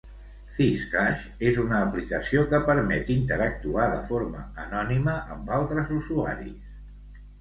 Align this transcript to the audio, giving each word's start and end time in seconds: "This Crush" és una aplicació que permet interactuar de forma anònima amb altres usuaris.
"This 0.53 0.79
Crush" 0.93 1.25
és 1.49 1.59
una 1.63 1.81
aplicació 1.89 2.41
que 2.53 2.61
permet 2.69 3.11
interactuar 3.17 3.85
de 3.93 4.01
forma 4.09 4.41
anònima 4.65 5.15
amb 5.37 5.53
altres 5.59 5.93
usuaris. 6.01 7.21